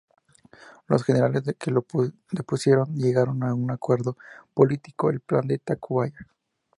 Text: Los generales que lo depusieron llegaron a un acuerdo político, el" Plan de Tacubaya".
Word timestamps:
Los 0.87 1.03
generales 1.03 1.43
que 1.59 1.69
lo 1.69 1.85
depusieron 2.31 2.91
llegaron 2.95 3.43
a 3.43 3.53
un 3.53 3.69
acuerdo 3.69 4.17
político, 4.55 5.11
el" 5.11 5.19
Plan 5.19 5.45
de 5.47 5.59
Tacubaya". 5.59 6.27